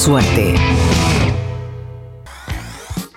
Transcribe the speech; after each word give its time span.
Suerte. 0.00 0.54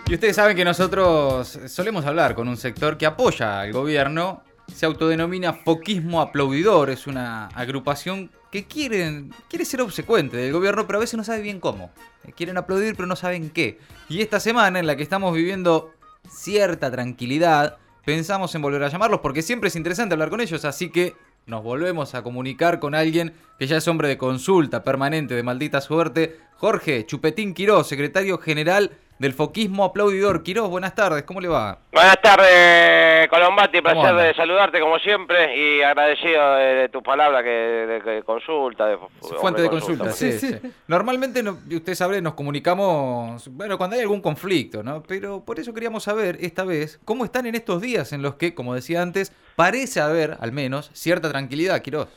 Y 0.05 0.13
ustedes 0.16 0.36
saben 0.36 0.57
que 0.57 0.66
nosotros 0.66 1.57
solemos 1.67 2.05
hablar 2.05 2.36
con 2.36 2.49
un 2.49 2.57
sector 2.57 2.98
que 2.98 3.05
apoya 3.05 3.61
al 3.61 3.71
gobierno, 3.71 4.43
se 4.67 4.85
autodenomina 4.85 5.54
Foquismo 5.54 6.20
Aplaudidor, 6.20 6.89
es 6.89 7.07
una 7.07 7.48
agrupación 7.48 8.31
que 8.52 8.66
quieren, 8.66 9.34
quiere 9.49 9.63
ser 9.63 9.80
obsecuente 9.80 10.35
del 10.35 10.52
gobierno, 10.52 10.85
pero 10.85 10.98
a 10.98 10.99
veces 10.99 11.16
no 11.16 11.23
sabe 11.23 11.39
bien 11.39 11.61
cómo. 11.61 11.89
Quieren 12.35 12.57
aplaudir, 12.57 12.97
pero 12.97 13.07
no 13.07 13.15
saben 13.15 13.50
qué. 13.50 13.80
Y 14.09 14.20
esta 14.20 14.41
semana 14.41 14.77
en 14.77 14.86
la 14.86 14.97
que 14.97 15.03
estamos 15.03 15.34
viviendo 15.34 15.94
cierta 16.30 16.91
tranquilidad, 16.91 17.77
pensamos 18.03 18.53
en 18.55 18.61
volver 18.61 18.84
a 18.84 18.89
llamarlos 18.89 19.22
porque 19.22 19.41
siempre 19.41 19.70
es 19.70 19.77
interesante 19.77 20.16
hablar 20.16 20.30
con 20.30 20.41
ellos, 20.41 20.66
así 20.66 20.89
que 20.89 21.16
nos 21.45 21.63
volvemos 21.63 22.15
a 22.15 22.23
comunicar 22.23 22.79
con 22.79 22.95
alguien 22.95 23.33
que 23.59 23.67
ya 23.67 23.77
es 23.77 23.88
hombre 23.88 24.07
de 24.07 24.17
consulta 24.17 24.83
permanente 24.83 25.35
de 25.35 25.43
maldita 25.43 25.81
suerte, 25.81 26.38
Jorge 26.55 27.05
Chupetín 27.05 27.53
Quirós, 27.53 27.88
secretario 27.88 28.38
general 28.38 28.91
del 29.23 29.34
Foquismo 29.34 29.86
Aplaudidor. 29.86 30.44
Quirós, 30.44 30.70
buenas 30.70 30.94
tardes, 30.95 31.23
¿cómo 31.23 31.40
le 31.40 31.48
va? 31.48 31.77
Buenas 31.94 32.22
tardes, 32.22 33.30
Colombati, 33.30 33.81
¿Cómo 33.81 34.02
placer 34.02 34.16
de 34.18 34.34
saludarte 34.36 34.81
como 34.81 35.00
siempre 35.00 35.55
y 35.58 35.81
agradecido 35.81 36.55
de, 36.55 36.66
de 36.76 36.90
tu 36.90 37.02
palabra 37.02 37.41
que 37.41 37.50
de, 37.50 38.00
de 38.02 38.23
consulta. 38.23 38.86
De, 38.86 38.98
Fuente 39.40 39.62
de 39.62 39.70
consulta, 39.70 40.12
sí, 40.12 40.34
sí. 40.34 40.54
Normalmente, 40.88 41.41
no- 41.41 41.58
usted 41.72 41.95
sabe, 41.95 42.22
nos 42.22 42.34
comunicamos, 42.34 43.48
bueno, 43.55 43.78
cuando 43.78 43.95
hay 43.95 44.02
algún 44.02 44.20
conflicto, 44.22 44.84
¿no? 44.84 45.02
Pero 45.04 45.40
por 45.45 45.58
eso 45.58 45.73
queríamos 45.73 46.03
saber, 46.03 46.38
esta 46.42 46.66
vez, 46.66 47.00
cómo 47.06 47.23
están 47.23 47.45
en 47.45 47.56
estos 47.56 47.81
días 47.81 48.12
en 48.12 48.22
los 48.22 48.36
que, 48.36 48.53
como 48.53 48.75
decía 48.75 49.02
antes, 49.02 49.31
parece 49.56 50.02
haber, 50.02 50.36
al 50.42 50.52
menos, 50.52 50.92
cierta 50.94 51.31
tranquilidad, 51.31 51.81
Quirós. 51.81 52.09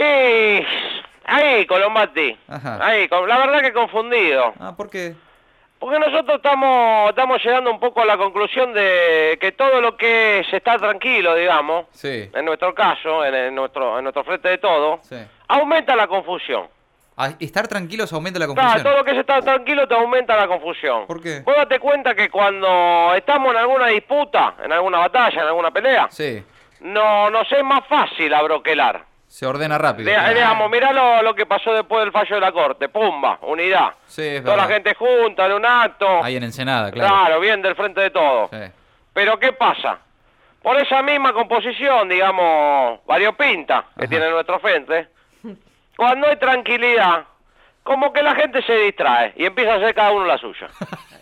Y 0.00 0.64
ahí, 1.26 1.66
Colombati, 1.66 2.38
Ajá. 2.48 2.78
ahí, 2.86 3.06
con- 3.06 3.28
la 3.28 3.36
verdad 3.36 3.60
que 3.60 3.74
confundido. 3.74 4.54
Ah, 4.58 4.74
¿por 4.74 4.88
qué? 4.88 5.14
Porque 5.78 5.98
nosotros 5.98 6.36
estamos, 6.36 7.10
estamos 7.10 7.42
llegando 7.44 7.70
un 7.70 7.78
poco 7.78 8.00
a 8.00 8.04
la 8.06 8.16
conclusión 8.16 8.72
de 8.72 9.36
que 9.40 9.52
todo 9.52 9.80
lo 9.80 9.96
que 9.96 10.40
es 10.40 10.52
estar 10.52 10.80
tranquilo, 10.80 11.34
digamos, 11.34 11.86
Sí, 11.92 12.30
en 12.32 12.44
nuestro 12.44 12.74
caso, 12.74 13.24
en, 13.24 13.34
en 13.34 13.54
nuestro, 13.54 13.98
en 13.98 14.04
nuestro 14.04 14.24
frente 14.24 14.48
de 14.48 14.58
todo, 14.58 14.98
sí. 15.02 15.16
aumenta 15.48 15.94
la 15.94 16.06
confusión. 16.06 16.66
Ah, 17.18 17.30
estar 17.40 17.66
tranquilos 17.66 18.12
aumenta 18.12 18.38
la 18.38 18.44
Claro, 18.44 18.60
confusión. 18.60 18.84
todo 18.84 18.98
lo 18.98 19.04
que 19.04 19.12
es 19.12 19.18
estar 19.18 19.42
tranquilo 19.42 19.88
te 19.88 19.94
aumenta 19.94 20.36
la 20.36 20.46
confusión. 20.46 21.06
¿Por 21.06 21.22
qué? 21.22 21.40
Vos 21.40 21.56
date 21.56 21.78
cuenta 21.78 22.14
que 22.14 22.28
cuando 22.28 23.14
estamos 23.14 23.52
en 23.52 23.56
alguna 23.58 23.86
disputa, 23.88 24.54
en 24.62 24.70
alguna 24.70 24.98
batalla, 24.98 25.40
en 25.40 25.46
alguna 25.48 25.70
pelea, 25.70 26.08
Sí, 26.10 26.44
no 26.80 27.30
nos 27.30 27.50
es 27.50 27.64
más 27.64 27.86
fácil 27.88 28.34
abroquelar. 28.34 29.05
Se 29.28 29.46
ordena 29.46 29.76
rápido. 29.78 30.10
De- 30.10 30.34
digamos, 30.34 30.70
mirá 30.70 30.92
lo, 30.92 31.22
lo 31.22 31.34
que 31.34 31.46
pasó 31.46 31.72
después 31.74 32.02
del 32.04 32.12
fallo 32.12 32.34
de 32.36 32.40
la 32.40 32.52
corte, 32.52 32.88
pumba, 32.88 33.38
unidad. 33.42 33.90
Sí, 34.06 34.22
es 34.22 34.44
Toda 34.44 34.56
la 34.56 34.66
gente 34.66 34.94
junta 34.94 35.46
en 35.46 35.52
un 35.52 35.66
acto. 35.66 36.22
Ahí 36.24 36.36
en 36.36 36.44
Ensenada, 36.44 36.90
claro. 36.90 37.08
claro. 37.14 37.40
bien 37.40 37.60
del 37.62 37.74
frente 37.74 38.00
de 38.00 38.10
todo. 38.10 38.48
Sí. 38.52 38.58
Pero 39.12 39.38
¿qué 39.38 39.52
pasa? 39.52 39.98
Por 40.62 40.76
esa 40.80 41.02
misma 41.02 41.32
composición, 41.32 42.08
digamos, 42.08 43.00
variopinta 43.06 43.84
que 43.96 44.04
Ajá. 44.04 44.08
tiene 44.10 44.30
nuestro 44.30 44.58
frente, 44.58 45.08
cuando 45.96 46.28
hay 46.28 46.36
tranquilidad, 46.36 47.24
como 47.86 48.12
que 48.12 48.22
la 48.22 48.34
gente 48.34 48.60
se 48.62 48.74
distrae 48.74 49.32
y 49.36 49.46
empieza 49.46 49.74
a 49.74 49.76
hacer 49.76 49.94
cada 49.94 50.10
uno 50.10 50.26
la 50.26 50.36
suya. 50.36 50.68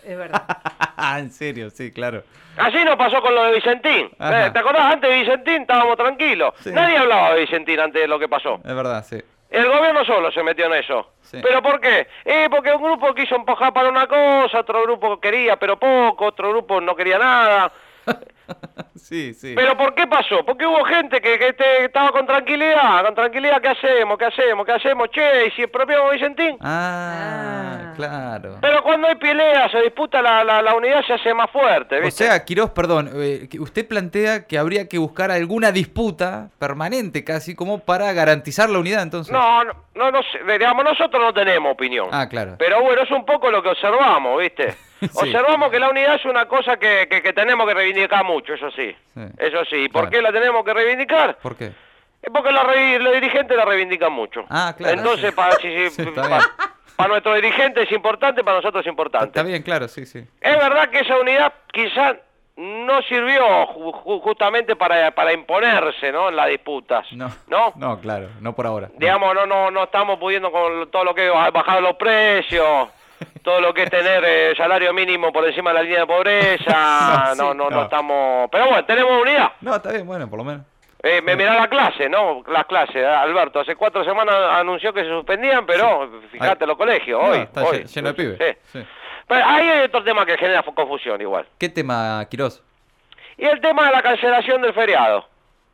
Es 0.04 0.18
verdad. 0.18 0.42
en 1.18 1.30
serio, 1.30 1.70
sí, 1.70 1.90
claro. 1.90 2.24
Así 2.58 2.84
nos 2.84 2.96
pasó 2.96 3.22
con 3.22 3.34
lo 3.34 3.44
de 3.44 3.54
Vicentín. 3.54 4.10
Ajá. 4.18 4.46
Eh, 4.46 4.50
¿Te 4.50 4.58
acordás? 4.58 4.92
Antes 4.92 5.08
de 5.08 5.18
Vicentín 5.18 5.62
estábamos 5.62 5.96
tranquilos. 5.96 6.52
Sí. 6.60 6.72
Nadie 6.72 6.98
hablaba 6.98 7.32
de 7.32 7.40
Vicentín 7.40 7.80
antes 7.80 8.02
de 8.02 8.06
lo 8.06 8.18
que 8.18 8.28
pasó. 8.28 8.56
Es 8.56 8.74
verdad, 8.74 9.02
sí. 9.02 9.16
El 9.48 9.66
gobierno 9.66 10.04
solo 10.04 10.30
se 10.30 10.42
metió 10.42 10.66
en 10.66 10.74
eso. 10.74 11.12
Sí. 11.22 11.38
¿Pero 11.42 11.62
por 11.62 11.80
qué? 11.80 12.06
Eh, 12.22 12.48
porque 12.50 12.74
un 12.74 12.82
grupo 12.82 13.14
quiso 13.14 13.34
empujar 13.34 13.72
para 13.72 13.88
una 13.88 14.06
cosa, 14.06 14.60
otro 14.60 14.82
grupo 14.82 15.18
quería 15.18 15.56
pero 15.56 15.78
poco, 15.78 16.26
otro 16.26 16.50
grupo 16.50 16.82
no 16.82 16.94
quería 16.94 17.16
nada. 17.16 17.72
sí, 18.96 19.34
sí. 19.34 19.54
¿Pero 19.56 19.76
por 19.76 19.94
qué 19.94 20.06
pasó? 20.06 20.44
Porque 20.44 20.66
hubo 20.66 20.84
gente 20.84 21.20
que, 21.20 21.38
que 21.38 21.52
te- 21.52 21.84
estaba 21.84 22.10
con 22.10 22.26
tranquilidad, 22.26 23.04
con 23.04 23.14
tranquilidad, 23.14 23.60
¿qué 23.60 23.68
hacemos? 23.68 24.18
¿Qué 24.18 24.24
hacemos? 24.26 24.64
¿Qué 24.66 24.72
hacemos? 24.72 25.08
Che, 25.10 25.46
¿y 25.46 25.50
si 25.52 25.62
expropiamos 25.62 26.12
Vicentín? 26.12 26.56
Ah, 26.60 27.90
Ah. 27.90 27.92
claro. 27.96 28.56
Pero 28.60 28.82
cuando 28.82 29.06
hay 29.08 29.14
pelea, 29.16 29.68
se 29.70 29.80
disputa 29.82 30.20
la, 30.22 30.42
la, 30.44 30.62
la 30.62 30.74
unidad, 30.74 31.02
se 31.06 31.12
hace 31.14 31.32
más 31.34 31.50
fuerte, 31.50 32.00
O 32.04 32.10
sea, 32.10 32.44
Quirós, 32.44 32.70
perdón, 32.70 33.10
eh, 33.14 33.48
usted 33.58 33.86
plantea 33.86 34.46
que 34.46 34.58
habría 34.58 34.88
que 34.88 34.98
buscar 34.98 35.30
alguna 35.30 35.70
disputa 35.72 36.48
permanente 36.58 37.24
casi 37.24 37.54
como 37.54 37.78
para 37.80 38.12
garantizar 38.12 38.68
la 38.70 38.78
unidad 38.78 39.02
entonces. 39.02 39.32
no, 39.32 39.64
no, 39.64 39.72
no, 39.94 40.10
no 40.10 40.22
sé, 40.22 40.38
digamos, 40.52 40.84
nosotros 40.84 41.22
no 41.22 41.32
tenemos 41.32 41.72
opinión. 41.72 42.08
Ah, 42.12 42.28
claro. 42.28 42.56
Pero 42.58 42.80
bueno, 42.82 43.02
es 43.02 43.10
un 43.10 43.24
poco 43.24 43.50
lo 43.50 43.62
que 43.62 43.68
observamos, 43.70 44.40
¿viste? 44.40 44.74
Sí. 45.04 45.10
Observamos 45.12 45.70
que 45.70 45.78
la 45.78 45.90
unidad 45.90 46.14
es 46.14 46.24
una 46.24 46.46
cosa 46.46 46.78
que, 46.78 47.06
que, 47.10 47.20
que 47.20 47.34
tenemos 47.34 47.66
que 47.68 47.74
reivindicar 47.74 48.24
mucho, 48.24 48.54
eso 48.54 48.70
sí. 48.70 48.83
Sí. 48.92 49.20
Eso 49.38 49.64
sí. 49.66 49.76
¿Y 49.84 49.88
¿Por 49.88 50.02
Claro. 50.02 50.10
qué 50.10 50.22
la 50.22 50.32
tenemos 50.32 50.64
que 50.64 50.74
reivindicar? 50.74 51.36
¿Por 51.36 51.56
qué? 51.56 51.66
Es 52.22 52.30
porque 52.32 52.50
la 52.52 52.62
re- 52.64 52.98
los 52.98 53.12
dirigentes 53.14 53.56
la 53.56 53.64
reivindican 53.64 54.12
mucho. 54.12 54.44
Ah, 54.48 54.74
claro. 54.76 54.96
Entonces, 54.98 55.30
Sí. 55.30 55.36
para, 55.36 55.52
si- 55.56 55.88
si- 55.88 55.90
Sí, 55.90 56.02
está 56.02 56.22
pa- 56.22 56.28
bien. 56.28 56.40
para 56.96 57.08
nuestros 57.08 57.34
dirigentes 57.36 57.84
es 57.86 57.92
importante, 57.92 58.42
para 58.42 58.56
nosotros 58.58 58.84
es 58.84 58.88
importante. 58.90 59.26
Está 59.26 59.42
bien, 59.42 59.62
claro, 59.62 59.88
sí, 59.88 60.06
sí. 60.06 60.20
Es 60.40 60.56
verdad 60.58 60.88
que 60.88 61.00
esa 61.00 61.18
unidad 61.18 61.52
quizás 61.72 62.16
no 62.56 63.02
sirvió 63.02 63.42
ju- 63.66 63.92
ju- 64.04 64.20
justamente 64.22 64.76
para, 64.76 65.10
para 65.10 65.32
imponerse, 65.32 66.12
¿no? 66.12 66.28
En 66.28 66.36
las 66.36 66.46
disputas. 66.48 67.04
No. 67.12 67.28
¿No? 67.48 67.72
No, 67.76 68.00
claro, 68.00 68.28
no 68.40 68.54
por 68.54 68.64
ahora. 68.66 68.90
Digamos, 68.96 69.34
no, 69.34 69.44
no, 69.44 69.70
no 69.72 69.82
estamos 69.84 70.18
pudiendo 70.20 70.52
con 70.52 70.88
todo 70.90 71.02
lo 71.04 71.14
que 71.16 71.26
es 71.26 71.32
bajar 71.52 71.82
los 71.82 71.96
precios, 71.96 72.88
todo 73.44 73.60
lo 73.60 73.72
que 73.72 73.84
es 73.84 73.90
tener 73.90 74.24
eh, 74.26 74.54
salario 74.56 74.92
mínimo 74.92 75.32
por 75.32 75.46
encima 75.46 75.70
de 75.70 75.74
la 75.74 75.82
línea 75.82 76.00
de 76.00 76.06
pobreza, 76.06 77.34
No, 77.36 77.52
sí, 77.52 77.56
no, 77.58 77.70
no, 77.70 77.82
estamos... 77.84 78.48
Pero 78.50 78.66
bueno, 78.66 78.84
tenemos 78.84 79.22
unidad. 79.22 79.52
No, 79.60 79.76
está 79.76 79.92
bien, 79.92 80.06
bueno, 80.06 80.28
por 80.28 80.38
lo 80.40 80.44
menos. 80.44 80.62
Eh, 81.02 81.20
me 81.20 81.36
mirá 81.36 81.54
la 81.54 81.68
clase, 81.68 82.08
¿no? 82.08 82.42
Las 82.48 82.64
clases, 82.64 82.96
eh, 82.96 83.06
Alberto. 83.06 83.60
Hace 83.60 83.76
cuatro 83.76 84.02
semanas 84.04 84.34
anunció 84.52 84.92
que 84.94 85.02
se 85.02 85.10
suspendían, 85.10 85.66
pero 85.66 86.10
fíjate 86.32 86.66
los 86.66 86.78
colegios, 86.78 87.22
No, 87.22 87.28
hoy. 87.28 87.38
está 87.40 87.62
hoy. 87.62 87.76
lle- 87.80 87.94
lleno 87.94 88.08
de 88.08 88.14
pibes. 88.14 88.38
Sí. 88.72 88.78
Sí. 88.80 88.86
Pero 89.28 89.44
ahí 89.46 89.68
hay 89.68 89.84
otro 89.84 90.02
tema 90.02 90.24
que 90.24 90.38
genera 90.38 90.62
confusión 90.62 91.20
igual. 91.20 91.46
¿Qué 91.58 91.68
tema, 91.68 92.26
Quirós? 92.30 92.62
Y 93.36 93.44
el 93.44 93.60
tema 93.60 93.84
de 93.86 93.92
la 93.92 94.00
cancelación 94.02 94.62
del 94.62 94.72
feriado. 94.72 95.26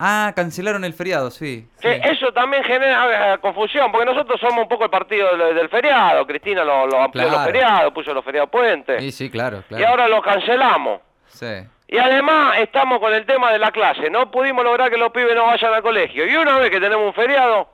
Ah, 0.03 0.33
cancelaron 0.35 0.83
el 0.85 0.95
feriado, 0.95 1.31
sí. 1.31 1.69
Sí, 1.77 1.89
eso 1.89 2.33
también 2.33 2.65
genera 2.65 3.37
confusión, 3.39 3.93
porque 3.93 4.07
nosotros 4.07 4.41
somos 4.41 4.63
un 4.63 4.69
poco 4.69 4.85
el 4.85 4.91
partido 4.91 5.37
del, 5.37 5.55
del 5.55 5.69
feriado. 5.69 6.27
Cristina 6.27 6.65
lo, 6.65 6.87
lo 6.87 7.03
amplió 7.03 7.25
Claro. 7.25 7.37
los 7.37 7.47
feriados, 7.47 7.93
puso 7.93 8.15
los 8.15 8.25
feriados 8.25 8.49
puentes. 8.49 8.99
Sí, 9.03 9.13
sí, 9.13 9.31
claro, 9.31 9.63
claro. 9.69 9.83
Y 9.83 9.87
ahora 9.87 10.09
lo 10.09 10.23
cancelamos. 10.23 11.01
Sí. 11.29 11.47
Y 11.89 11.99
además 11.99 12.57
estamos 12.61 12.99
con 12.99 13.13
el 13.13 13.27
tema 13.27 13.53
de 13.53 13.59
la 13.59 13.71
clase. 13.73 14.09
No 14.09 14.31
pudimos 14.31 14.65
lograr 14.65 14.91
que 14.91 14.97
los 14.97 15.13
pibes 15.13 15.35
no 15.37 15.45
vayan 15.47 15.75
al 15.75 15.83
colegio. 15.83 16.27
Y 16.27 16.35
una 16.35 16.57
vez 16.59 16.71
que 16.71 16.81
tenemos 16.81 17.05
un 17.07 17.13
feriado 17.15 17.69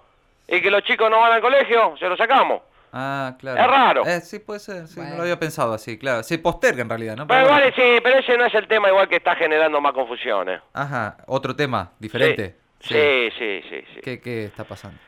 y 0.49 0.61
que 0.61 0.71
los 0.71 0.83
chicos 0.83 1.09
no 1.11 1.21
van 1.21 1.33
al 1.33 1.41
colegio, 1.41 1.95
se 1.99 2.09
lo 2.09 2.17
sacamos. 2.17 2.61
Ah, 2.93 3.35
claro. 3.39 3.61
Es 3.61 3.67
raro. 3.67 4.07
Eh, 4.07 4.21
sí, 4.21 4.39
puede 4.39 4.61
ser, 4.61 4.87
sí, 4.89 5.01
no 5.01 5.17
lo 5.17 5.23
había 5.23 5.39
pensado 5.39 5.75
así, 5.75 5.99
claro. 5.99 6.23
Se 6.23 6.39
posterga 6.39 6.83
en 6.83 6.89
realidad, 6.89 7.17
¿no? 7.17 7.27
Pero 7.27 7.41
bueno. 7.41 7.55
vale, 7.55 7.73
sí, 7.75 8.01
pero 8.03 8.19
ese 8.19 8.37
no 8.39 8.45
es 8.47 8.55
el 8.55 8.67
tema 8.69 8.89
igual 8.89 9.09
que 9.09 9.17
está 9.17 9.35
generando 9.37 9.81
más 9.81 9.93
confusiones. 9.93 10.61
Ajá, 10.73 11.17
otro 11.27 11.55
tema, 11.55 11.93
diferente. 11.99 12.57
Sí, 12.81 13.29
sí, 13.39 13.63
sí, 13.69 13.85
sí. 13.95 14.01
¿Qué, 14.03 14.21
qué 14.21 14.45
está 14.45 14.65
pasando? 14.65 14.99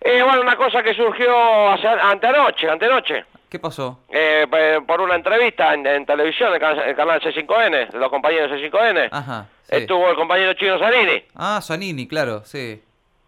Eh, 0.00 0.22
bueno, 0.22 0.42
una 0.42 0.56
cosa 0.56 0.82
que 0.82 0.94
surgió 0.94 1.70
hace, 1.70 1.86
antenoche, 1.88 2.68
antenoche. 2.68 3.24
¿Qué 3.48 3.58
pasó? 3.58 4.00
Eh, 4.10 4.46
por 4.86 5.00
una 5.00 5.14
entrevista 5.14 5.72
en, 5.74 5.86
en 5.86 6.04
televisión, 6.04 6.48
en 6.48 6.54
el 6.54 6.60
canal, 6.60 6.88
el 6.88 6.96
canal 6.96 7.20
C5N, 7.20 7.90
de 7.90 7.98
los 7.98 8.10
compañeros 8.10 8.50
de 8.50 8.70
C5N, 8.70 9.08
Ajá. 9.12 9.46
sí. 9.62 9.76
estuvo 9.76 10.10
el 10.10 10.16
compañero 10.16 10.52
chino 10.54 10.78
Zanini, 10.78 11.24
Ah, 11.34 11.60
Zanini, 11.62 12.06
claro, 12.08 12.44
sí. 12.44 12.82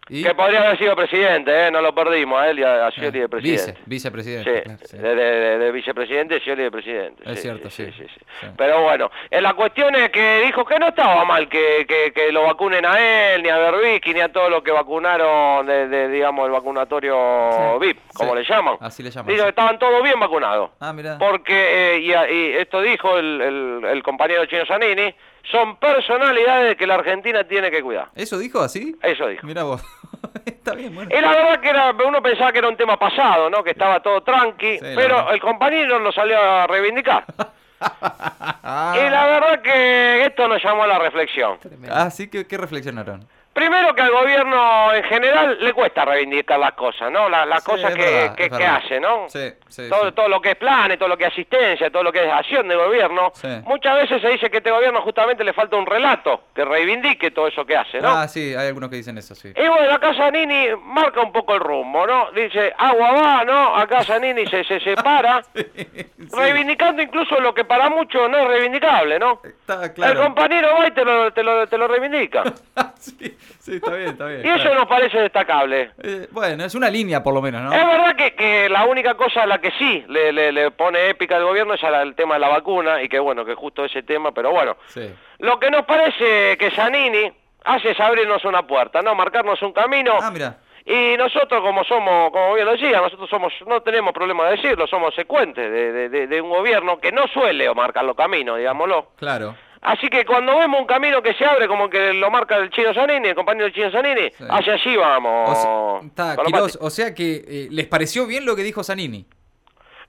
¿Y? 0.09 0.23
que 0.23 0.33
podría 0.35 0.61
haber 0.61 0.77
sido 0.77 0.95
presidente, 0.95 1.67
¿eh? 1.67 1.71
no 1.71 1.81
lo 1.81 1.93
perdimos 1.93 2.39
a 2.39 2.49
él 2.49 2.59
y 2.59 2.63
a, 2.63 2.87
a 2.87 2.91
Scioli 2.91 3.19
de 3.19 3.25
Ah, 3.25 3.27
presidente. 3.27 3.71
Vice, 3.71 3.77
vicepresidente. 3.85 4.55
Sí, 4.57 4.61
claro, 4.63 4.79
sí. 4.85 4.97
De, 4.97 5.15
de- 5.15 5.57
de 5.57 5.71
vicepresidente, 5.71 6.39
Scioli 6.39 6.63
de 6.63 6.71
presidente. 6.71 7.23
Es 7.25 7.41
cierto, 7.41 7.69
sí, 7.69 7.85
sí, 7.97 8.05
sí. 8.07 8.47
Pero 8.57 8.83
bueno, 8.83 9.11
eh, 9.29 9.41
la 9.41 9.53
cuestión 9.53 9.93
es 9.95 10.09
que 10.09 10.41
dijo 10.45 10.63
que 10.65 10.79
no 10.79 10.87
estaba 10.89 11.25
mal 11.25 11.49
que, 11.49 11.85
que, 11.87 12.11
que 12.13 12.31
lo 12.31 12.43
vacunen 12.43 12.85
a 12.85 13.33
él, 13.33 13.43
ni 13.43 13.49
a 13.49 13.57
Berbisky, 13.57 14.13
ni 14.13 14.21
a 14.21 14.31
todos 14.31 14.49
los 14.49 14.63
que 14.63 14.71
vacunaron 14.71 15.65
de, 15.65 15.87
de, 15.87 16.09
digamos, 16.09 16.45
el 16.45 16.51
vacunatorio. 16.51 17.79
VIP, 17.79 17.99
como 18.13 18.35
le 18.35 18.43
llaman. 18.43 18.77
Así 18.79 19.03
le 19.03 19.11
llaman. 19.11 19.27
Dijo 19.33 19.43
que 19.43 19.49
estaban 19.49 19.77
todos 19.79 20.01
bien 20.03 20.19
vacunados. 20.19 20.71
Ah, 20.79 20.93
mira. 20.93 21.17
Porque, 21.19 21.95
eh, 21.95 21.99
y, 21.99 22.33
y 22.33 22.53
esto 22.57 22.81
dijo 22.81 23.17
el, 23.17 23.41
el- 23.41 23.85
el 23.85 24.03
compañero 24.03 24.45
chino 24.45 24.65
Zanini, 24.65 25.13
son 25.51 25.77
personalidades 25.77 26.75
que 26.75 26.85
la 26.85 26.95
Argentina 26.95 27.43
tiene 27.45 27.71
que 27.71 27.81
cuidar. 27.81 28.09
¿Eso 28.15 28.37
dijo 28.37 28.59
así? 28.59 28.95
Eso 29.01 29.27
dijo. 29.27 29.45
Mira 29.47 29.63
vos. 29.63 29.81
Está 30.45 30.73
bien, 30.73 30.93
bueno. 30.93 31.09
Y 31.15 31.21
la 31.21 31.31
verdad 31.31 31.59
que 31.59 31.69
era, 31.69 31.91
uno 31.91 32.21
pensaba 32.21 32.51
que 32.51 32.59
era 32.59 32.67
un 32.69 32.77
tema 32.77 32.97
pasado, 32.97 33.49
¿no? 33.49 33.63
Que 33.63 33.71
estaba 33.71 33.99
todo 34.01 34.21
tranqui, 34.21 34.79
Sí, 34.79 34.85
pero 34.95 35.31
el 35.31 35.39
compañero 35.39 35.99
lo 35.99 36.11
salió 36.11 36.39
a 36.41 36.67
reivindicar. 36.67 37.25
Y 37.79 39.09
la 39.09 39.27
verdad 39.27 39.61
que 39.61 40.25
esto 40.25 40.47
nos 40.47 40.61
llamó 40.63 40.83
a 40.83 40.87
la 40.87 40.97
reflexión. 40.97 41.59
Tremendo. 41.59 41.95
ah, 41.95 42.09
sí, 42.09 42.27
¿qué, 42.27 42.47
qué 42.47 42.57
reflexionaron? 42.57 43.23
Primero 43.57 43.95
que 43.95 44.03
al 44.03 44.11
gobierno 44.11 44.93
en 44.93 45.03
general 45.05 45.57
le 45.59 45.73
cuesta 45.73 46.05
reivindicar 46.05 46.59
las 46.59 46.73
cosas, 46.73 47.11
¿no? 47.11 47.27
La- 47.27 47.43
Las 47.43 47.63
Sí, 47.63 47.71
cosas 47.71 47.95
que, 47.95 48.01
verdad, 48.03 48.35
que- 48.35 48.65
hace, 48.67 48.99
¿no? 48.99 49.27
Sí, 49.29 49.51
sí, 49.67 49.89
todo, 49.89 50.13
todo 50.13 50.27
lo 50.29 50.39
que 50.39 50.51
es 50.51 50.57
planes, 50.57 50.99
todo 50.99 51.09
lo 51.09 51.17
que 51.17 51.23
es 51.25 51.31
asistencia, 51.31 51.89
todo 51.89 52.03
lo 52.03 52.11
que 52.11 52.23
es 52.23 52.31
acción 52.31 52.67
de 52.67 52.75
gobierno. 52.75 53.31
Sí. 53.33 53.47
Muchas 53.63 53.95
veces 53.95 54.21
se 54.21 54.27
dice 54.29 54.51
que 54.51 54.57
este 54.57 54.69
gobierno 54.69 55.01
justamente 55.01 55.43
le 55.43 55.53
falta 55.53 55.75
un 55.75 55.87
relato 55.87 56.43
que 56.53 56.63
reivindique 56.65 57.31
todo 57.31 57.47
eso 57.47 57.65
que 57.65 57.75
hace, 57.75 57.99
¿no? 57.99 58.09
Ah, 58.09 58.27
sí, 58.27 58.53
hay 58.53 58.67
algunos 58.67 58.91
que 58.91 58.97
dicen 58.97 59.17
eso, 59.17 59.33
sí. 59.33 59.51
Y 59.55 59.67
bueno, 59.67 59.91
acá 59.91 60.13
Zanini 60.13 60.67
marca 60.83 61.21
un 61.21 61.31
poco 61.31 61.55
el 61.55 61.59
rumbo, 61.61 62.05
¿no? 62.05 62.29
Dice, 62.33 62.71
agua 62.77 63.11
va, 63.13 63.43
¿no? 63.43 63.75
Acá 63.75 64.03
Zanini 64.03 64.45
se, 64.45 64.63
se 64.65 64.79
separa, 64.81 65.41
reivindicando 66.31 67.01
incluso 67.01 67.39
lo 67.39 67.55
que 67.55 67.65
para 67.65 67.89
muchos 67.89 68.29
no 68.29 68.37
es 68.37 68.47
reivindicable, 68.49 69.17
¿no? 69.17 69.41
Está 69.43 69.85
El 69.85 69.93
claro. 69.93 70.23
compañero 70.23 70.69
va 70.79 70.87
y 70.87 70.91
te 70.91 71.03
lo, 71.03 71.31
te 71.33 71.41
lo, 71.41 71.65
te 71.67 71.75
lo 71.77 71.87
reivindica. 71.87 72.43
sí, 72.99 73.35
sí, 73.59 73.75
está 73.75 73.93
bien, 73.95 74.09
está 74.09 74.25
bien. 74.27 74.45
Y 74.45 74.49
eso 74.49 74.59
claro. 74.63 74.75
nos 74.75 74.87
parece 74.87 75.17
destacable. 75.19 75.91
Eh, 76.03 76.27
bueno, 76.31 76.63
es 76.65 76.75
una 76.75 76.89
línea 76.89 77.21
por 77.23 77.33
lo 77.33 77.41
menos, 77.41 77.61
¿no? 77.61 77.73
Es 77.73 77.85
verdad 77.85 78.15
que, 78.15 78.35
que 78.35 78.69
la 78.69 78.85
única 78.85 79.15
cosa 79.15 79.43
a 79.43 79.45
la 79.47 79.59
que 79.59 79.71
sí 79.71 80.03
le, 80.07 80.31
le, 80.31 80.51
le 80.51 80.71
pone 80.71 81.09
épica 81.09 81.35
al 81.37 81.43
gobierno 81.45 81.73
es 81.73 81.83
al 81.83 82.15
tema 82.15 82.35
de 82.35 82.39
la 82.41 82.49
vacuna, 82.49 83.01
y 83.01 83.09
que 83.09 83.19
bueno, 83.19 83.43
que 83.45 83.55
justo 83.55 83.85
ese 83.85 84.03
tema, 84.03 84.31
pero 84.31 84.51
bueno. 84.51 84.77
Sí. 84.87 85.13
Lo 85.39 85.59
que 85.59 85.69
nos 85.71 85.85
parece 85.85 86.57
que 86.57 86.71
Zanini 86.71 87.31
hace 87.65 87.91
es 87.91 87.99
abrirnos 87.99 88.43
una 88.45 88.63
puerta, 88.65 89.01
¿no? 89.01 89.13
Marcarnos 89.15 89.61
un 89.61 89.73
camino. 89.73 90.13
Ah, 90.21 90.31
mira. 90.31 90.57
Y 90.89 91.17
nosotros, 91.17 91.61
como 91.61 91.83
somos, 91.83 92.31
como 92.31 92.53
bien 92.53 92.65
lo 92.65 92.71
decía, 92.71 93.01
nosotros 93.01 93.29
somos, 93.29 93.51
no 93.67 93.81
tenemos 93.81 94.13
problema 94.13 94.45
de 94.45 94.51
decirlo, 94.55 94.87
somos 94.87 95.13
secuentes 95.15 95.69
de, 95.69 95.91
de- 95.91 96.07
de- 96.09 96.27
de 96.27 96.41
un 96.41 96.49
gobierno 96.49 96.97
que 96.99 97.11
no 97.11 97.27
suele 97.27 97.73
marcar 97.73 98.05
los 98.05 98.15
caminos, 98.15 98.57
digámoslo. 98.57 99.11
Claro. 99.17 99.53
Así 99.81 100.07
que 100.09 100.25
cuando 100.25 100.57
vemos 100.57 100.81
un 100.81 100.87
camino 100.87 101.21
que 101.21 101.33
se 101.35 101.45
abre, 101.45 101.67
como 101.67 101.89
que 101.89 102.13
lo 102.13 102.29
marca 102.31 102.55
el 102.57 102.69
chino 102.71 102.93
Zanini, 102.93 103.29
el 103.29 103.35
compañero 103.35 103.65
del 103.65 103.73
chino 103.73 103.91
Zanini, 103.91 104.29
Sí. 104.31 104.43
hacia 104.49 104.73
allí 104.73 104.95
vamos. 104.97 105.49
O 105.57 106.01
sea, 106.15 106.35
Quirós, 106.45 106.77
o 106.81 106.89
sea 106.89 107.13
que 107.13 107.43
eh, 107.47 107.67
les 107.71 107.85
pareció 107.87 108.25
bien 108.25 108.45
lo 108.45 108.55
que 108.55 108.63
dijo 108.63 108.83
Zanini. 108.83 109.25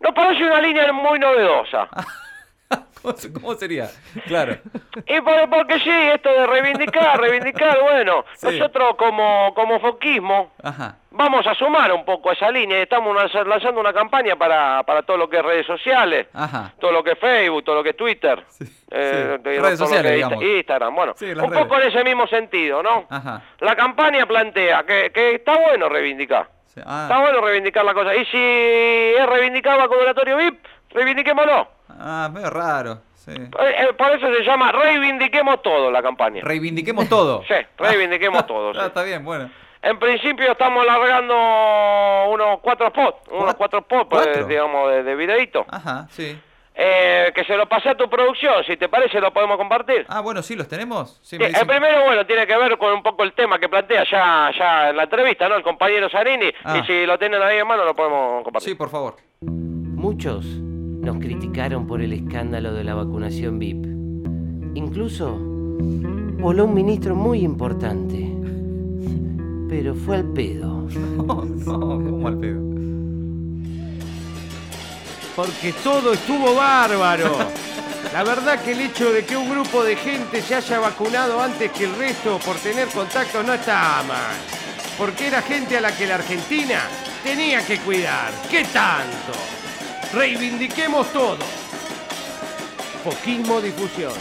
Nos 0.00 0.14
parece 0.14 0.44
una 0.44 0.60
línea 0.60 0.92
muy 0.92 1.18
novedosa. 1.18 1.88
¿Cómo, 3.08 3.16
se- 3.18 3.32
cómo 3.32 3.54
sería? 3.54 3.88
Claro. 4.26 4.56
Y 5.06 5.20
por- 5.22 5.48
porque 5.48 5.78
sí, 5.80 5.90
esto 5.90 6.30
de 6.30 6.46
reivindicar, 6.46 7.18
reivindicar, 7.20 7.80
bueno, 7.80 8.24
Sí. 8.34 8.46
nosotros 8.46 8.96
como, 8.96 9.54
como 9.54 9.80
foquismo 9.80 10.52
Ajá. 10.62 10.96
vamos 11.10 11.46
a 11.46 11.54
sumar 11.54 11.90
un 11.92 12.04
poco 12.04 12.30
esa 12.32 12.50
línea 12.50 12.78
y 12.78 12.82
estamos 12.82 13.16
lanza- 13.16 13.44
lanzando 13.44 13.80
una 13.80 13.92
campaña 13.94 14.36
para, 14.36 14.82
para 14.82 15.02
todo 15.02 15.16
lo 15.16 15.28
que 15.30 15.38
es 15.38 15.42
redes 15.42 15.66
sociales, 15.66 16.26
Ajá. 16.34 16.74
todo 16.80 16.92
lo 16.92 17.02
que 17.02 17.12
es 17.12 17.18
Facebook, 17.18 17.64
todo 17.64 17.76
lo 17.76 17.82
que 17.82 17.90
es 17.90 17.96
Twitter, 17.96 18.44
Sí, 18.48 18.64
eh, 18.90 19.38
sí. 19.42 19.48
Redes 19.58 19.78
sociales. 19.78 20.26
Instagram, 20.40 20.94
bueno, 20.94 21.14
un 21.44 21.50
poco 21.52 21.80
en 21.80 21.88
ese 21.88 22.04
mismo 22.04 22.26
sentido, 22.26 22.82
¿no? 22.82 23.06
Ajá. 23.08 23.42
La 23.60 23.74
campaña 23.74 24.26
plantea 24.26 24.84
que, 24.84 25.10
que 25.14 25.36
está 25.36 25.56
bueno 25.56 25.88
reivindicar, 25.88 26.48
Sí, 26.66 26.80
está 26.80 27.16
Ah, 27.16 27.20
bueno 27.20 27.40
reivindicar 27.40 27.84
la 27.84 27.94
cosa, 27.94 28.14
y 28.14 28.24
si 28.26 28.36
es 29.18 29.26
reivindicar 29.26 29.78
vacunatorio 29.78 30.36
VIP, 30.36 30.58
reivindiquémoslo. 30.90 31.77
Ah, 31.98 32.30
medio 32.32 32.50
raro. 32.50 33.00
Sí. 33.14 33.32
Eh, 33.32 33.50
eh, 33.58 33.92
por 33.96 34.10
eso 34.12 34.26
se 34.34 34.42
llama 34.42 34.72
reivindiquemos 34.72 35.60
todo 35.62 35.90
la 35.90 36.02
campaña. 36.02 36.40
Reivindiquemos 36.42 37.08
todo. 37.08 37.42
Sí, 37.48 37.54
reivindiquemos 37.76 38.46
todo, 38.46 38.72
sí. 38.72 38.80
Ah, 38.82 38.86
está 38.86 39.02
bien, 39.02 39.24
bueno. 39.24 39.50
En 39.80 39.98
principio 39.98 40.50
estamos 40.50 40.84
largando 40.84 41.34
unos 42.30 42.58
cuatro 42.60 42.88
spots, 42.88 43.28
unos 43.30 43.54
cuatro 43.54 43.80
spots, 43.80 44.06
pues, 44.10 44.26
¿Cuatro? 44.26 44.46
digamos, 44.46 44.90
de, 44.90 45.02
de 45.04 45.14
videíto. 45.14 45.64
Ajá, 45.70 46.06
sí. 46.10 46.36
Eh, 46.80 47.32
que 47.34 47.42
se 47.44 47.56
lo 47.56 47.68
pasé 47.68 47.88
a 47.88 47.96
tu 47.96 48.08
producción, 48.08 48.62
si 48.64 48.76
te 48.76 48.88
parece 48.88 49.20
lo 49.20 49.32
podemos 49.32 49.56
compartir. 49.56 50.06
Ah, 50.08 50.20
bueno, 50.20 50.42
sí, 50.42 50.54
los 50.54 50.68
tenemos. 50.68 51.18
Sí, 51.22 51.36
Sí, 51.36 51.38
me 51.38 51.46
el 51.46 51.66
primero, 51.66 52.04
bueno, 52.04 52.24
tiene 52.24 52.46
que 52.46 52.56
ver 52.56 52.78
con 52.78 52.92
un 52.92 53.02
poco 53.02 53.24
el 53.24 53.32
tema 53.32 53.58
que 53.58 53.68
plantea 53.68 54.04
ya, 54.08 54.50
ya 54.56 54.90
en 54.90 54.96
la 54.96 55.02
entrevista, 55.02 55.48
¿no? 55.48 55.56
El 55.56 55.64
compañero 55.64 56.08
Zanini. 56.08 56.52
Ah. 56.62 56.78
Y 56.78 56.86
si 56.86 57.04
lo 57.04 57.18
tienen 57.18 57.42
ahí 57.42 57.58
en 57.58 57.66
mano, 57.66 57.84
lo 57.84 57.96
podemos 57.96 58.44
compartir. 58.44 58.68
Sí, 58.70 58.74
por 58.76 58.90
favor. 58.90 59.16
Muchos 59.40 60.44
nos 61.08 61.20
criticaron 61.20 61.86
por 61.86 62.02
el 62.02 62.12
escándalo 62.12 62.74
de 62.74 62.84
la 62.84 62.92
vacunación 62.92 63.58
VIP. 63.58 63.86
Incluso 64.74 65.38
voló 66.38 66.66
un 66.66 66.74
ministro 66.74 67.16
muy 67.16 67.40
importante. 67.40 68.30
Pero 69.70 69.94
fue 69.94 70.16
al 70.16 70.24
pedo. 70.34 70.86
No, 71.16 71.44
no, 71.66 71.80
¿cómo 71.80 72.28
al 72.28 72.36
pedo? 72.36 72.60
Porque 75.34 75.72
todo 75.82 76.12
estuvo 76.12 76.54
bárbaro. 76.54 77.38
La 78.12 78.22
verdad 78.22 78.62
que 78.62 78.72
el 78.72 78.80
hecho 78.82 79.10
de 79.10 79.24
que 79.24 79.34
un 79.34 79.48
grupo 79.48 79.82
de 79.84 79.96
gente 79.96 80.42
se 80.42 80.56
haya 80.56 80.78
vacunado 80.78 81.40
antes 81.40 81.72
que 81.72 81.84
el 81.84 81.94
resto 81.96 82.38
por 82.44 82.56
tener 82.56 82.88
contacto 82.88 83.42
no 83.42 83.54
está 83.54 84.02
mal. 84.06 84.36
Porque 84.98 85.28
era 85.28 85.40
gente 85.40 85.78
a 85.78 85.80
la 85.80 85.96
que 85.96 86.06
la 86.06 86.16
Argentina 86.16 86.82
tenía 87.24 87.64
que 87.64 87.78
cuidar. 87.78 88.30
¿Qué 88.50 88.64
tanto? 88.64 89.32
Reivindiquemos 90.14 91.06
todo. 91.12 91.36
Poquismo 93.04 93.60
difusión. 93.60 94.12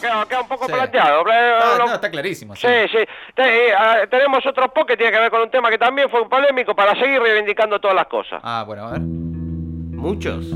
Queda, 0.00 0.24
queda 0.26 0.40
un 0.40 0.48
poco 0.48 0.64
Sí. 0.66 0.72
planteado. 0.72 1.24
Ah, 1.30 1.76
no, 1.78 1.94
está 1.94 2.10
clarísimo. 2.10 2.56
Sí, 2.56 2.66
sí. 2.90 2.98
Te- 3.34 3.68
eh, 3.68 4.06
tenemos 4.10 4.44
otro 4.46 4.72
post 4.72 4.88
que 4.88 4.96
tiene 4.96 5.12
que 5.12 5.18
ver 5.18 5.30
con 5.30 5.42
un 5.42 5.50
tema 5.50 5.68
que 5.68 5.76
también 5.76 6.08
fue 6.08 6.26
polémico 6.28 6.74
para 6.74 6.94
seguir 6.98 7.20
reivindicando 7.20 7.78
todas 7.78 7.94
las 7.94 8.06
cosas. 8.06 8.40
Ah, 8.42 8.64
bueno, 8.66 8.86
a 8.86 8.92
ver. 8.92 9.00
Muchos 9.02 10.46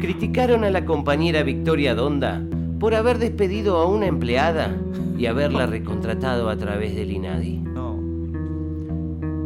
criticaron 0.00 0.64
a 0.64 0.70
la 0.70 0.84
compañera 0.84 1.42
Victoria 1.42 1.94
Donda 1.94 2.40
por 2.78 2.94
haber 2.94 3.18
despedido 3.18 3.76
a 3.78 3.86
una 3.86 4.06
empleada 4.06 4.70
y 5.18 5.26
haberla 5.26 5.66
recontratado 5.66 6.48
a 6.48 6.56
través 6.56 6.94
del 6.94 7.10
INADI. 7.12 7.58
No, 7.58 7.98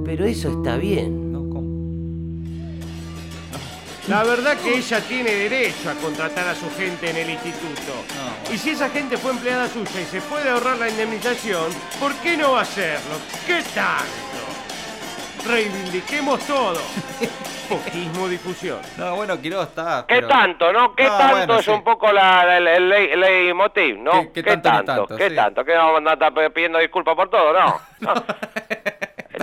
Pero 0.05 0.25
eso 0.27 0.51
está 0.51 0.77
bien. 0.77 1.26
La 4.09 4.23
verdad 4.23 4.57
que 4.59 4.77
ella 4.79 5.01
tiene 5.01 5.31
derecho 5.33 5.91
a 5.91 5.95
contratar 5.95 6.47
a 6.47 6.55
su 6.55 6.71
gente 6.77 7.11
en 7.11 7.17
el 7.17 7.31
instituto. 7.31 7.93
No. 8.47 8.55
Y 8.55 8.59
si 8.59 8.71
esa 8.71 8.89
gente 8.89 9.17
fue 9.17 9.33
empleada 9.33 9.69
suya 9.69 10.01
y 10.01 10.05
se 10.05 10.21
puede 10.21 10.49
ahorrar 10.49 10.79
la 10.79 10.89
indemnización, 10.89 11.73
¿por 11.99 12.15
qué 12.17 12.37
no 12.37 12.57
hacerlo? 12.57 13.17
¿Qué 13.47 13.63
tanto? 13.75 15.49
Reivindiquemos 15.49 16.39
todo. 16.47 16.81
Poquismo 17.69 18.29
difusión. 18.29 18.79
No, 18.97 19.17
bueno, 19.17 19.41
Quiroz 19.41 19.69
está. 19.69 20.05
¿Qué 20.07 20.23
tanto, 20.23 20.73
no? 20.73 20.95
¿Qué 20.95 21.03
No, 21.05 21.19
tanto 21.19 21.37
bueno, 21.37 21.59
es 21.59 21.65
sí. 21.65 21.71
un 21.73 21.83
poco 21.83 22.13
la, 22.13 22.61
la- 22.61 22.75
el, 22.77 22.89
leitmotiv, 23.21 23.99
no? 23.99 24.33
¿Qué- 24.33 24.43
qué 24.45 24.57
tanto, 24.57 24.71
no 24.73 24.85
tanto? 24.85 25.17
¿Qué 25.17 25.31
Sí. 25.31 25.35
tanto? 25.35 25.65
¿Qué 25.65 25.73
vamos 25.73 25.95
a 26.07 26.13
andar 26.13 26.33
pidiendo 26.55 26.79
disculpas 26.79 27.17
por 27.17 27.29
todo? 27.29 27.53
No. 27.53 27.81
no. 28.01 28.15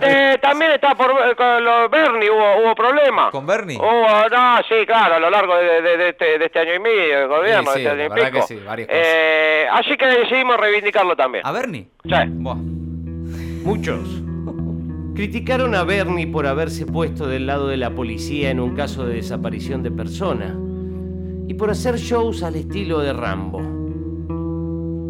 Eh, 0.06 0.38
también 0.42 0.72
está 0.72 0.96
por 0.96 1.12
eh, 1.12 1.36
con 1.36 1.64
los 1.64 1.90
Bernie 1.92 2.30
hubo, 2.30 2.64
hubo 2.66 2.76
problemas. 2.76 3.32
¿Con 3.32 3.46
Bernie? 3.46 3.78
Hubo, 3.78 4.30
no, 4.30 4.58
sí, 4.68 4.86
claro, 4.86 5.16
a 5.16 5.20
lo 5.20 5.30
largo 5.30 5.56
de, 5.58 5.82
de- 5.82 5.98
de 5.98 6.10
este, 6.10 6.38
de 6.40 6.46
este 6.46 6.60
año 6.60 6.74
y 6.76 6.80
medio 6.80 7.20
de 7.20 7.26
gobierno, 7.28 7.72
Sí, 7.72 7.80
de 7.82 7.86
este 7.86 7.90
año 7.90 7.98
la 7.98 8.06
y 8.06 8.10
verdad 8.10 8.26
pico. 8.32 8.48
que 8.48 8.54
sí, 8.54 8.60
varias 8.66 8.88
cosas. 8.88 9.04
Eh, 9.06 9.66
así 9.72 9.98
que 9.98 10.06
decidimos 10.06 10.58
reivindicarlo 10.58 11.16
también. 11.16 11.46
¿A 11.46 11.52
Bernie? 11.52 11.88
Sí. 12.04 12.10
Buah. 12.30 12.56
Muchos 12.56 14.00
criticaron 15.16 15.76
a 15.76 15.84
Bernie 15.84 16.26
por 16.28 16.48
haberse 16.48 16.86
puesto 16.88 17.28
del 17.28 17.46
lado 17.46 17.68
de 17.68 17.78
la 17.78 17.92
policía 17.92 18.50
en 18.50 18.60
un 18.60 18.76
caso 18.76 19.06
de 19.06 19.16
desaparición 19.16 19.84
de 19.84 19.92
persona 19.92 20.56
y 21.48 21.54
por 21.54 21.70
hacer 21.70 21.96
shows 21.98 22.42
al 22.44 22.56
estilo 22.56 23.00
de 23.00 23.14
Rambo. 23.14 23.62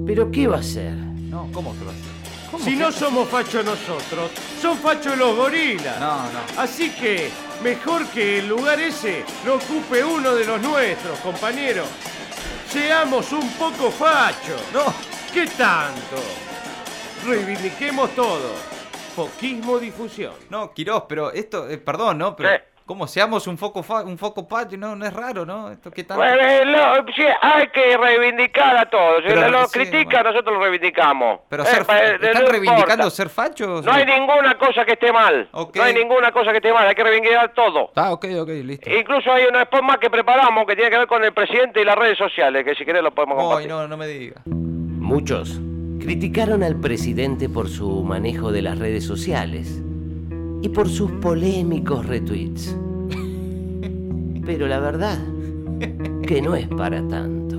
Pero 0.05 0.29
¿qué 0.31 0.47
va 0.47 0.57
a 0.57 0.59
hacer? 0.59 0.91
No, 1.29 1.47
¿cómo 1.53 1.73
que 1.79 1.85
va 1.85 1.91
a 1.91 1.95
ser? 1.95 2.12
¿Cómo 2.53 2.63
Si 2.63 2.71
que- 2.71 2.77
no 2.77 2.91
somos 2.91 3.27
fachos 3.29 3.65
nosotros, 3.65 4.29
son 4.61 4.77
fachos 4.77 5.17
los 5.17 5.35
gorilas. 5.35 5.99
No, 5.99 6.17
no. 6.31 6.39
Así 6.61 6.91
que 6.91 7.31
mejor 7.63 8.05
que 8.07 8.37
el 8.39 8.47
lugar 8.47 8.79
ese 8.79 9.25
lo 9.43 9.55
ocupe 9.55 10.03
uno 10.03 10.35
de 10.35 10.45
los 10.45 10.61
nuestros, 10.61 11.17
compañeros. 11.19 11.87
Seamos 12.69 13.31
un 13.31 13.49
poco 13.53 13.89
fachos. 13.89 14.61
No. 14.71 14.93
¿Qué 15.33 15.47
tanto? 15.47 16.17
Reivindiquemos 17.25 18.13
todo. 18.15 18.53
Poquismo 19.15 19.79
difusión. 19.79 20.33
No, 20.51 20.71
Quiroz, 20.73 21.05
pero 21.09 21.31
esto, 21.31 21.67
eh, 21.67 21.79
perdón, 21.79 22.19
¿no? 22.19 22.35
Pero. 22.35 22.49
¿Cómo 22.85 23.07
seamos 23.07 23.47
un 23.47 23.57
foco 23.57 23.81
fa- 23.83 24.03
un 24.03 24.17
foco 24.17 24.47
patio? 24.47 24.77
No, 24.77 24.95
no 24.95 25.05
es 25.05 25.13
raro, 25.13 25.45
¿no? 25.45 25.71
Esto 25.71 25.89
qué 25.91 26.03
tal. 26.03 26.17
Bueno, 26.17 26.41
eh, 26.41 26.65
lo- 26.65 27.05
sí, 27.15 27.23
hay 27.41 27.67
que 27.67 27.97
reivindicar 27.97 28.77
a 28.77 28.89
todos. 28.89 29.23
Si 29.23 29.29
Pero, 29.29 29.49
lo 29.49 29.65
sí, 29.67 29.79
critica, 29.79 30.17
bueno. 30.21 30.31
nosotros 30.31 30.55
lo 30.55 30.61
reivindicamos. 30.61 31.39
pero 31.49 31.63
Eh, 31.63 31.67
ser, 31.67 31.85
pa- 31.85 31.99
eh, 32.03 32.15
¿están 32.21 32.43
no 32.43 32.49
reivindicando 32.49 32.93
importa. 32.93 33.09
ser 33.11 33.29
fachos? 33.29 33.85
No 33.85 33.91
hay 33.91 34.05
ninguna 34.05 34.57
cosa 34.57 34.85
que 34.85 34.93
esté 34.93 35.11
mal. 35.11 35.49
No 35.53 35.83
hay 35.83 35.93
ninguna 35.93 36.31
cosa 36.31 36.51
que 36.51 36.57
esté 36.57 36.73
mal. 36.73 36.87
Hay 36.87 36.95
que 36.95 37.03
reivindicar 37.03 37.53
todo. 37.53 37.91
Ah, 37.95 38.11
ok, 38.13 38.25
ok, 38.41 38.49
listo. 38.63 38.89
Incluso 38.89 39.31
hay 39.31 39.45
una 39.45 39.63
spot 39.63 39.81
más 39.83 39.97
que 39.97 40.09
preparamos 40.09 40.65
que 40.67 40.75
tiene 40.75 40.89
que 40.91 40.97
ver 40.97 41.07
con 41.07 41.23
el 41.23 41.33
presidente 41.33 41.81
y 41.81 41.85
las 41.85 41.95
redes 41.97 42.17
sociales, 42.17 42.63
que 42.65 42.75
si 42.75 42.85
querés 42.85 43.03
lo 43.03 43.11
podemos 43.11 43.37
Ay, 43.37 43.43
compartir. 43.43 43.69
no, 43.69 43.87
no 43.87 43.97
me 43.97 44.07
diga. 44.07 44.41
Muchos 44.45 45.59
criticaron 45.99 46.63
al 46.63 46.75
presidente 46.79 47.47
por 47.49 47.69
su 47.69 48.03
manejo 48.03 48.51
de 48.51 48.61
las 48.61 48.77
redes 48.79 49.05
sociales 49.05 49.81
y 50.63 50.69
por 50.69 50.89
sus 50.89 51.11
polémicos 51.11 52.05
retweets. 52.05 52.73
Pero 54.45 54.65
la 54.65 54.79
verdad 54.79 55.19
que 56.25 56.41
no 56.41 56.55
es 56.55 56.67
para 56.69 57.05
tanto. 57.07 57.57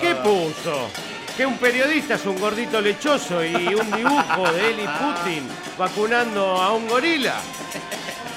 ¿Qué 0.00 0.14
puso? 0.24 0.88
que 1.36 1.46
un 1.46 1.56
periodista 1.56 2.16
es 2.16 2.26
un 2.26 2.38
gordito 2.38 2.82
lechoso 2.82 3.42
y 3.42 3.54
un 3.74 3.90
dibujo 3.92 4.52
de 4.52 4.70
él 4.70 4.76
y 4.80 4.86
Putin 4.86 5.48
vacunando 5.78 6.42
a 6.56 6.74
un 6.74 6.86
gorila. 6.86 7.36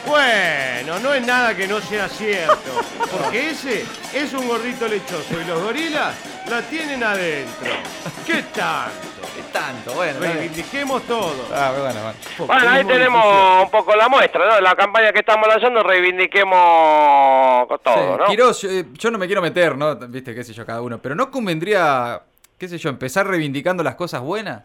Bueno, 0.06 1.00
no 1.00 1.14
es 1.14 1.26
nada 1.26 1.56
que 1.56 1.68
no 1.68 1.82
sea 1.82 2.08
cierto, 2.08 2.82
porque 3.12 3.50
ese 3.50 3.84
es 4.14 4.34
un 4.34 4.48
gordito 4.48 4.88
lechoso 4.88 5.42
y 5.42 5.46
los 5.46 5.62
gorilas 5.64 6.16
la 6.50 6.62
tienen 6.62 7.04
adentro. 7.04 7.72
¿Qué 8.26 8.44
tanto? 8.54 9.13
Tanto, 9.54 9.94
bueno. 9.94 10.20
Reivindiquemos 10.20 11.04
todo. 11.04 11.32
Ah, 11.54 11.72
bueno, 11.78 12.00
bueno. 12.02 12.14
Bueno, 12.48 12.70
ahí 12.70 12.84
tenemos 12.86 13.64
un 13.64 13.70
poco 13.70 13.96
la 13.96 14.10
muestra, 14.10 14.50
¿no? 14.50 14.60
La 14.60 14.76
campaña 14.76 15.14
que 15.14 15.20
estamos 15.20 15.48
lanzando, 15.48 15.84
reivindiquemos 15.84 17.68
con 17.68 17.80
todo, 17.84 18.16
Sí, 18.16 18.20
¿no? 18.20 18.26
Quirós, 18.26 18.64
eh, 18.64 18.86
yo 18.94 19.12
no 19.12 19.18
me 19.18 19.28
quiero 19.28 19.42
meter, 19.42 19.78
¿no? 19.78 19.96
Viste, 19.96 20.34
qué 20.34 20.44
sé 20.44 20.54
yo, 20.54 20.66
cada 20.66 20.82
uno. 20.82 20.98
Pero 21.00 21.14
¿no 21.16 21.30
convendría, 21.30 22.22
qué 22.58 22.68
sé 22.68 22.78
yo, 22.80 22.90
empezar 22.90 23.28
reivindicando 23.28 23.84
las 23.84 23.96
cosas 23.96 24.22
buenas? 24.22 24.64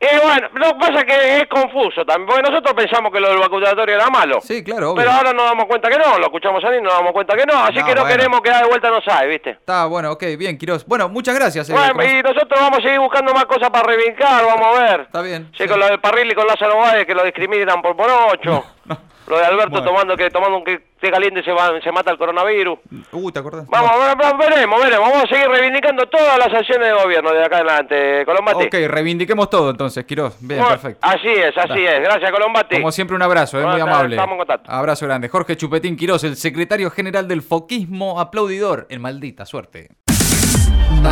Y 0.00 0.16
bueno, 0.24 0.48
lo 0.54 0.66
que 0.68 0.74
pasa 0.78 0.98
es 1.00 1.04
que 1.06 1.36
es 1.38 1.46
confuso 1.48 2.04
también, 2.04 2.26
porque 2.28 2.42
nosotros 2.48 2.72
pensamos 2.74 3.10
que 3.12 3.18
lo 3.18 3.30
del 3.30 3.38
vacunatorio 3.38 3.96
era 3.96 4.08
malo. 4.08 4.38
Sí, 4.40 4.62
claro, 4.62 4.92
obvio. 4.92 5.02
Pero 5.02 5.10
ahora 5.10 5.32
nos 5.32 5.44
damos 5.44 5.64
cuenta 5.66 5.90
que 5.90 5.98
no, 5.98 6.18
lo 6.18 6.26
escuchamos 6.26 6.62
ahí 6.64 6.78
y 6.78 6.80
nos 6.80 6.92
damos 6.92 7.10
cuenta 7.12 7.36
que 7.36 7.44
no, 7.44 7.54
así 7.64 7.80
No, 7.80 7.84
que 7.86 7.94
no 7.96 8.02
bueno. 8.02 8.16
queremos 8.16 8.40
quedar 8.40 8.62
de 8.62 8.68
vuelta 8.68 8.90
no 8.90 9.00
sabe, 9.02 9.26
¿viste? 9.26 9.50
Está 9.50 9.86
bueno, 9.86 10.12
ok, 10.12 10.22
bien, 10.38 10.56
Quirós. 10.56 10.86
Bueno, 10.86 11.08
muchas 11.08 11.34
gracias. 11.34 11.68
eh, 11.68 11.72
Bueno, 11.72 12.04
y 12.04 12.22
nosotros 12.22 12.60
vamos 12.60 12.78
a 12.78 12.82
seguir 12.82 13.00
buscando 13.00 13.34
más 13.34 13.46
cosas 13.46 13.70
para 13.70 13.88
reivindicar, 13.88 14.44
vamos 14.44 14.78
a 14.78 14.82
ver. 14.82 15.00
Está 15.00 15.20
bien. 15.20 15.48
Sí, 15.56 15.64
sí. 15.64 15.68
con 15.68 15.80
lo 15.80 15.86
del 15.86 15.98
Parril 16.00 16.30
y 16.30 16.34
con 16.36 16.46
Lázaro 16.46 16.78
Báez 16.78 17.04
que 17.04 17.14
lo 17.14 17.24
discriminan 17.24 17.82
por 17.82 17.96
ocho. 18.32 18.64
Lo 19.26 19.36
de 19.36 19.44
Alberto 19.44 19.70
Bueno. 19.72 19.86
tomando 19.86 20.16
que 20.16 20.30
tomando 20.30 20.56
un 20.56 20.64
que 20.64 20.80
té 20.98 21.10
caliente 21.10 21.42
se 21.42 21.52
va, 21.52 21.70
se 21.82 21.92
mata 21.92 22.10
el 22.10 22.16
coronavirus. 22.16 22.78
Uh, 23.12 23.30
¿te 23.30 23.38
acordás? 23.40 23.66
Vamos, 23.68 23.90
ve- 23.92 24.14
ve- 24.16 24.36
veremos, 24.48 24.80
veremos. 24.82 25.10
Vamos 25.10 25.24
a 25.24 25.28
seguir 25.28 25.48
reivindicando 25.50 26.06
todas 26.06 26.38
las 26.38 26.48
acciones 26.54 26.88
de 26.88 26.94
gobierno 26.94 27.30
de 27.32 27.44
acá 27.44 27.56
adelante, 27.56 28.24
Colombati. 28.24 28.64
Ok, 28.64 28.74
reivindiquemos 28.88 29.50
todo 29.50 29.68
entonces, 29.70 30.06
Quirós. 30.06 30.34
Bien, 30.40 30.60
Bueno, 30.60 30.70
perfecto. 30.80 31.06
Así 31.06 31.28
es, 31.28 31.56
así 31.58 31.84
es. 31.84 32.00
Gracias, 32.00 32.30
Colombati. 32.30 32.76
Como 32.76 32.90
siempre, 32.90 33.16
un 33.16 33.22
abrazo, 33.22 33.60
eh, 33.60 33.66
muy 33.66 33.80
amable. 33.80 34.16
estamos 34.16 34.32
en 34.32 34.38
contacto. 34.38 34.70
Abrazo 34.72 35.04
grande. 35.06 35.28
Jorge 35.28 35.56
Chupetín 35.58 35.96
Quirós, 35.98 36.24
el 36.24 36.36
secretario 36.36 36.90
general 36.90 37.28
del 37.28 37.42
Foquismo 37.42 38.20
Aplaudidor. 38.20 38.86
En 38.88 39.02
maldita 39.02 39.44
suerte. 39.44 39.88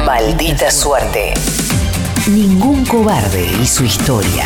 Maldita 0.06 0.71
suerte. 0.71 1.35
Ningún 2.28 2.85
cobarde 2.87 3.45
y 3.62 3.66
su 3.66 3.85
historia. 3.85 4.45